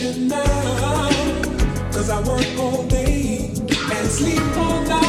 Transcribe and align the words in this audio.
now. 0.00 1.10
Cause 1.92 2.08
I 2.10 2.20
work 2.22 2.58
all 2.58 2.84
day 2.86 3.50
and 3.50 4.08
sleep 4.10 4.40
all 4.56 4.82
night. 4.84 4.99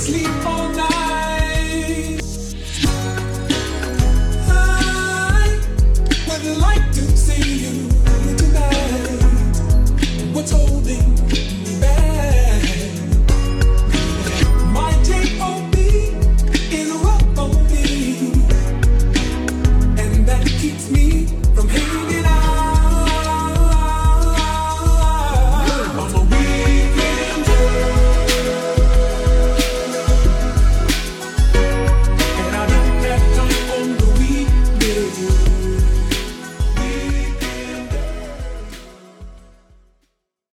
sleep. 0.00 0.39